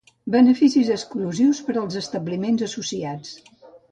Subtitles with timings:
[0.35, 3.37] Beneficis exclusius per als establiments associats